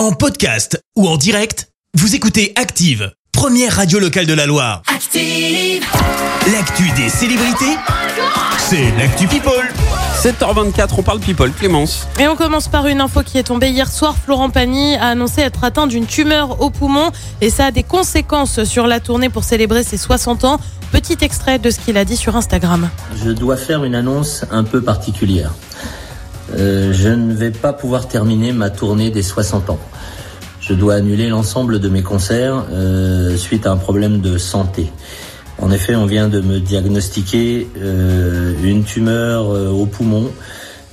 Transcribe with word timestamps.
En 0.00 0.12
podcast 0.12 0.82
ou 0.96 1.06
en 1.06 1.18
direct, 1.18 1.68
vous 1.92 2.14
écoutez 2.14 2.54
Active, 2.56 3.12
première 3.32 3.76
radio 3.76 3.98
locale 3.98 4.24
de 4.24 4.32
la 4.32 4.46
Loire. 4.46 4.80
Active. 4.86 5.84
L'actu 6.50 6.84
des 6.96 7.10
célébrités, 7.10 7.76
c'est 8.56 8.90
l'actu 8.96 9.26
People. 9.26 9.52
7h24, 10.22 10.94
on 10.96 11.02
parle 11.02 11.20
people, 11.20 11.52
Clémence. 11.52 12.08
Et 12.18 12.28
on 12.28 12.34
commence 12.34 12.68
par 12.68 12.86
une 12.86 13.02
info 13.02 13.22
qui 13.22 13.36
est 13.36 13.42
tombée 13.42 13.68
hier 13.68 13.92
soir. 13.92 14.16
Florent 14.16 14.48
Pagny 14.48 14.96
a 14.96 15.08
annoncé 15.08 15.42
être 15.42 15.64
atteint 15.64 15.86
d'une 15.86 16.06
tumeur 16.06 16.62
au 16.62 16.70
poumon 16.70 17.10
et 17.42 17.50
ça 17.50 17.66
a 17.66 17.70
des 17.70 17.82
conséquences 17.82 18.64
sur 18.64 18.86
la 18.86 19.00
tournée 19.00 19.28
pour 19.28 19.44
célébrer 19.44 19.84
ses 19.84 19.98
60 19.98 20.46
ans. 20.46 20.60
Petit 20.92 21.18
extrait 21.20 21.58
de 21.58 21.68
ce 21.68 21.78
qu'il 21.78 21.98
a 21.98 22.06
dit 22.06 22.16
sur 22.16 22.36
Instagram. 22.36 22.88
Je 23.22 23.32
dois 23.32 23.58
faire 23.58 23.84
une 23.84 23.94
annonce 23.94 24.46
un 24.50 24.64
peu 24.64 24.80
particulière. 24.80 25.52
Euh, 26.58 26.92
je 26.92 27.08
ne 27.08 27.32
vais 27.32 27.50
pas 27.50 27.72
pouvoir 27.72 28.08
terminer 28.08 28.52
ma 28.52 28.70
tournée 28.70 29.10
des 29.10 29.22
60 29.22 29.70
ans. 29.70 29.78
Je 30.60 30.74
dois 30.74 30.94
annuler 30.94 31.28
l'ensemble 31.28 31.80
de 31.80 31.88
mes 31.88 32.02
concerts 32.02 32.64
euh, 32.70 33.36
suite 33.36 33.66
à 33.66 33.72
un 33.72 33.76
problème 33.76 34.20
de 34.20 34.38
santé. 34.38 34.92
En 35.58 35.70
effet, 35.70 35.94
on 35.94 36.06
vient 36.06 36.28
de 36.28 36.40
me 36.40 36.58
diagnostiquer 36.58 37.68
euh, 37.78 38.54
une 38.62 38.84
tumeur 38.84 39.48
au 39.48 39.86
poumon, 39.86 40.30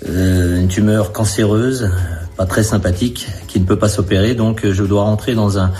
une 0.05 0.67
tumeur 0.67 1.11
cancéreuse, 1.11 1.89
pas 2.35 2.45
très 2.45 2.63
sympathique, 2.63 3.27
qui 3.47 3.59
ne 3.59 3.65
peut 3.65 3.79
pas 3.79 3.89
s'opérer. 3.89 4.35
Donc, 4.35 4.69
je 4.69 4.83
dois 4.83 5.03
rentrer 5.03 5.35
dans 5.35 5.57
un 5.57 5.71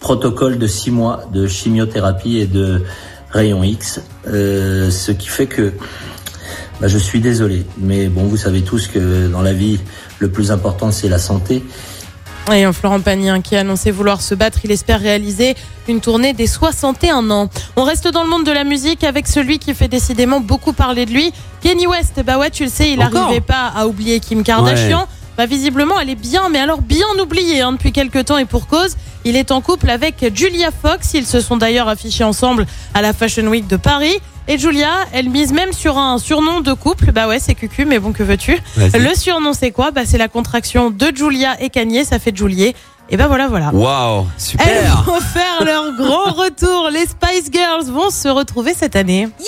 protocole 0.00 0.58
de 0.58 0.66
six 0.66 0.90
mois 0.90 1.24
de 1.32 1.46
chimiothérapie 1.46 2.38
et 2.38 2.46
de 2.46 2.82
rayons 3.30 3.62
X, 3.62 4.00
ce 4.24 5.10
qui 5.12 5.28
fait 5.28 5.46
que 5.46 5.72
bah, 6.80 6.88
je 6.88 6.98
suis 6.98 7.20
désolé. 7.20 7.64
Mais 7.78 8.08
bon, 8.08 8.24
vous 8.24 8.36
savez 8.36 8.62
tous 8.62 8.88
que 8.88 9.28
dans 9.28 9.42
la 9.42 9.52
vie, 9.52 9.78
le 10.18 10.30
plus 10.30 10.50
important, 10.50 10.90
c'est 10.90 11.08
la 11.08 11.18
santé. 11.18 11.62
Et 12.52 12.64
un 12.64 12.72
Florent 12.72 13.00
Pagny 13.00 13.28
hein, 13.28 13.42
qui 13.42 13.54
a 13.54 13.60
annoncé 13.60 13.90
vouloir 13.90 14.20
se 14.20 14.34
battre, 14.34 14.58
il 14.64 14.72
espère 14.72 15.00
réaliser 15.00 15.54
une 15.88 16.00
tournée 16.00 16.32
des 16.32 16.46
61 16.46 17.30
ans. 17.30 17.48
On 17.76 17.84
reste 17.84 18.08
dans 18.08 18.24
le 18.24 18.28
monde 18.28 18.44
de 18.44 18.50
la 18.50 18.64
musique 18.64 19.04
avec 19.04 19.28
celui 19.28 19.58
qui 19.58 19.72
fait 19.72 19.88
décidément 19.88 20.40
beaucoup 20.40 20.72
parler 20.72 21.06
de 21.06 21.12
lui, 21.12 21.32
Kenny 21.60 21.86
West. 21.86 22.20
Bah 22.24 22.38
ouais, 22.38 22.50
tu 22.50 22.64
le 22.64 22.70
sais, 22.70 22.90
il 22.90 22.98
n'arrivait 22.98 23.40
pas 23.40 23.70
à 23.74 23.86
oublier 23.86 24.18
Kim 24.18 24.42
Kardashian. 24.42 25.00
Ouais. 25.00 25.06
Bah 25.36 25.46
visiblement, 25.46 26.00
elle 26.00 26.10
est 26.10 26.16
bien, 26.16 26.48
mais 26.50 26.58
alors 26.58 26.82
bien 26.82 27.06
oubliée 27.22 27.60
hein, 27.60 27.72
depuis 27.72 27.92
quelques 27.92 28.24
temps 28.24 28.38
et 28.38 28.46
pour 28.46 28.66
cause. 28.66 28.96
Il 29.24 29.36
est 29.36 29.50
en 29.50 29.60
couple 29.60 29.90
avec 29.90 30.24
Julia 30.34 30.70
Fox. 30.70 31.14
Ils 31.14 31.26
se 31.26 31.40
sont 31.40 31.56
d'ailleurs 31.56 31.88
affichés 31.88 32.24
ensemble 32.24 32.66
à 32.94 33.02
la 33.02 33.12
Fashion 33.12 33.46
Week 33.46 33.66
de 33.66 33.76
Paris. 33.76 34.18
Et 34.48 34.58
Julia, 34.58 34.90
elle 35.12 35.28
mise 35.28 35.52
même 35.52 35.72
sur 35.72 35.98
un 35.98 36.18
surnom 36.18 36.60
de 36.60 36.72
couple. 36.72 37.12
Bah 37.12 37.28
ouais, 37.28 37.38
c'est 37.38 37.54
cucu, 37.54 37.84
mais 37.84 37.98
bon, 37.98 38.12
que 38.12 38.22
veux-tu? 38.22 38.58
Le 38.76 39.14
surnom, 39.14 39.52
c'est 39.52 39.70
quoi? 39.70 39.90
Bah 39.90 40.02
c'est 40.04 40.18
la 40.18 40.28
contraction 40.28 40.90
de 40.90 41.12
Julia 41.14 41.60
et 41.62 41.70
Kanye, 41.70 42.04
ça 42.04 42.18
fait 42.18 42.36
Juliet. 42.36 42.74
Et 43.10 43.16
bah 43.16 43.26
voilà, 43.26 43.48
voilà. 43.48 43.70
Waouh, 43.72 44.26
Elles 44.36 44.40
super. 44.42 45.02
vont 45.04 45.20
faire 45.20 45.64
leur 45.64 45.92
grand 45.96 46.32
retour. 46.32 46.90
Les 46.92 47.06
Spice 47.06 47.50
Girls 47.52 47.84
vont 47.86 48.10
se 48.10 48.28
retrouver 48.28 48.72
cette 48.72 48.96
année. 48.96 49.22
Yo, 49.40 49.44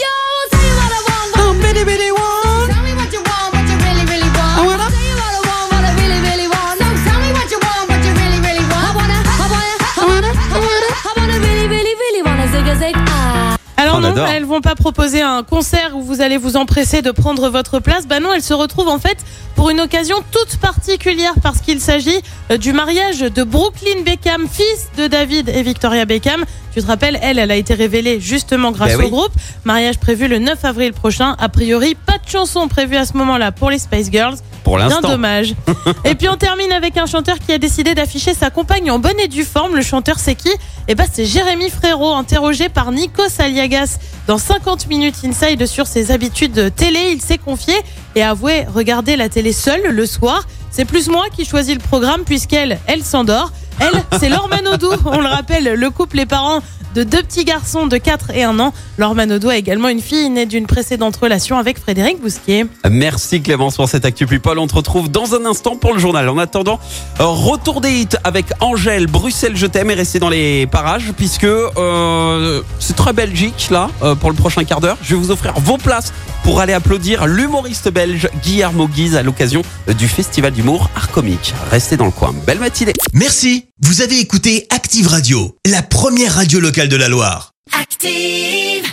non, 14.17 14.27
elles 14.27 14.45
vont 14.45 14.61
pas 14.61 14.75
proposer 14.75 15.23
un 15.23 15.43
concert 15.43 15.97
où 15.97 16.03
vous 16.03 16.21
allez 16.21 16.37
vous 16.37 16.57
empresser 16.57 17.03
de 17.03 17.11
prendre 17.11 17.49
votre 17.49 17.79
place. 17.81 18.07
Bah 18.07 18.21
non, 18.21 18.33
elles 18.33 18.43
se 18.43 18.55
retrouvent 18.55 18.89
en 18.89 18.99
fait 18.99 19.19
pour 19.55 19.71
une 19.71 19.81
occasion 19.81 20.17
toute 20.31 20.57
particulière 20.59 21.35
parce 21.43 21.61
qu'il 21.61 21.81
s'agit 21.81 22.21
euh, 22.51 22.57
du 22.57 22.73
mariage 22.73 23.21
de 23.21 23.43
Brooklyn 23.43 24.03
Beckham, 24.05 24.47
fils 24.51 24.89
de 24.97 25.07
David 25.07 25.49
et 25.49 25.63
Victoria 25.63 26.05
Beckham. 26.05 26.45
Tu 26.75 26.81
te 26.81 26.87
rappelles, 26.87 27.19
elle, 27.23 27.39
elle 27.39 27.51
a 27.51 27.57
été 27.57 27.75
révélée 27.75 28.19
justement 28.21 28.71
grâce 28.73 28.93
Ben 28.93 28.99
oui. 29.01 29.07
au 29.07 29.11
groupe. 29.11 29.33
Mariage 29.65 29.99
prévu 29.99 30.27
le 30.27 30.39
9 30.39 30.65
avril 30.65 30.93
prochain. 30.95 31.37
A 31.39 31.49
priori, 31.49 31.95
pas 31.95 32.15
de 32.15 32.29
chanson 32.31 32.67
prévue 32.69 32.97
à 32.97 33.05
ce 33.05 33.17
moment-là 33.19 33.53
pour 33.53 33.71
les 33.71 33.79
Spice 33.79 34.11
Girls. 34.11 34.37
Pour 34.65 34.77
Bien 34.77 34.89
l'instant. 34.89 35.09
dommage. 35.11 35.55
et 36.05 36.15
puis 36.15 36.29
on 36.29 36.37
termine 36.37 36.73
avec 36.73 36.97
un 36.97 37.07
chanteur 37.07 37.39
qui 37.39 37.53
a 37.53 37.59
décidé 37.59 37.95
d'afficher 37.95 38.35
sa 38.35 38.51
compagne 38.51 38.91
en 38.91 38.99
bonne 38.99 39.19
et 39.19 39.29
due 39.29 39.45
forme. 39.45 39.77
Le 39.77 39.83
chanteur 39.83 40.19
c'est 40.19 40.35
qui? 40.35 40.51
Eh 40.89 40.95
ben 40.95 41.07
c'est 41.11 41.25
Jérémy 41.25 41.69
Frérot, 41.71 42.13
interrogé 42.15 42.69
par 42.69 42.93
Nikos 42.93 43.41
Aliagas 43.41 43.99
dans 44.27 44.39
50 44.39 44.87
minutes 44.89 45.17
inside 45.25 45.67
sur 45.67 45.87
ses 45.87 46.11
habitudes 46.11 46.73
télé. 46.77 47.11
Il 47.13 47.21
s'est 47.21 47.39
confié 47.39 47.75
et 48.15 48.23
a 48.23 48.31
avoué 48.31 48.65
regarder 48.73 49.17
la 49.17 49.29
télé 49.29 49.53
seule 49.53 49.83
le 49.89 50.07
soir. 50.07 50.47
C'est 50.71 50.85
plus 50.85 51.09
moi 51.09 51.27
qui 51.35 51.45
choisis 51.45 51.75
le 51.75 51.81
programme 51.81 52.23
puisqu'elle, 52.25 52.79
elle 52.87 53.03
s'endort. 53.03 53.53
Elle, 53.81 54.19
c'est 54.19 54.29
Laure 54.29 54.49
Manodou. 54.49 54.91
On 55.05 55.21
le 55.21 55.29
rappelle, 55.29 55.75
le 55.75 55.91
couple 55.91 56.21
est 56.21 56.27
parents 56.27 56.61
de 56.95 57.05
deux 57.05 57.23
petits 57.23 57.45
garçons 57.45 57.87
de 57.87 57.97
4 57.97 58.31
et 58.35 58.45
1 58.45 58.59
an. 58.59 58.73
Laure 58.99 59.15
Manodou 59.15 59.49
a 59.49 59.57
également 59.57 59.89
une 59.89 60.01
fille 60.01 60.29
née 60.29 60.47
d'une 60.47 60.67
précédente 60.67 61.17
relation 61.17 61.57
avec 61.59 61.79
Frédéric 61.79 62.21
Bousquier. 62.21 62.67
Merci 62.91 63.41
Clémence 63.41 63.77
pour 63.77 63.89
cette 63.89 64.05
actu 64.05 64.27
people. 64.27 64.59
On 64.59 64.67
te 64.67 64.75
retrouve 64.75 65.11
dans 65.11 65.35
un 65.35 65.47
instant 65.47 65.77
pour 65.77 65.95
le 65.95 65.99
journal. 65.99 66.29
En 66.29 66.39
attendant, 66.39 66.79
retour 67.19 67.81
des 67.81 67.93
hits 67.93 68.09
avec 68.25 68.47
Angèle, 68.61 69.07
Bruxelles, 69.07 69.57
je 69.57 69.67
t'aime 69.67 69.91
et 69.91 69.95
restez 69.95 70.19
dans 70.19 70.29
les 70.29 70.67
parages 70.67 71.13
puisque 71.17 71.45
euh, 71.45 72.63
c'est 72.79 72.97
très 72.97 73.13
Belgique 73.13 73.69
là 73.71 73.89
euh, 74.03 74.15
pour 74.15 74.31
le 74.31 74.37
prochain 74.37 74.65
quart 74.65 74.81
d'heure. 74.81 74.99
Je 75.03 75.15
vais 75.15 75.21
vous 75.21 75.31
offrir 75.31 75.55
vos 75.61 75.79
places 75.79 76.13
pour 76.43 76.61
aller 76.61 76.73
applaudir 76.73 77.27
l'humoriste 77.27 77.89
belge 77.91 78.29
Guillermo 78.43 78.89
Guise 78.89 79.17
à 79.17 79.23
l'occasion 79.23 79.63
du 79.99 80.09
festival 80.09 80.53
d'humour 80.53 80.91
Art 80.97 81.11
Comique. 81.11 81.55
Restez 81.71 81.97
dans 81.97 82.07
le 82.07 82.11
coin. 82.11 82.35
Belle 82.47 82.59
matinée. 82.59 82.93
Merci, 83.13 83.67
vous 83.81 84.03
avez 84.03 84.19
écouté 84.19 84.67
Active 84.71 85.09
Radio, 85.09 85.57
la 85.67 85.83
première 85.83 86.35
radio 86.35 86.61
locale 86.61 86.89
de 86.89 86.97
la 86.97 87.09
Loire. 87.09 87.53
Active. 87.79 88.93